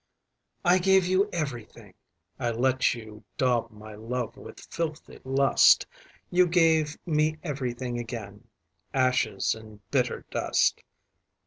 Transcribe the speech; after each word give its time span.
I 0.65 0.79
gave 0.79 1.05
you 1.05 1.29
everything;I 1.31 2.49
let 2.49 2.95
you 2.95 3.23
daub 3.37 3.69
my 3.69 3.93
love 3.93 4.35
with 4.35 4.59
filthy 4.71 5.19
lust. 5.23 5.85
You 6.31 6.47
gave 6.47 6.97
me 7.05 7.37
everything 7.43 7.99
again:Ashes 7.99 9.53
and 9.53 9.79
bitter 9.91 10.25
dust. 10.31 10.81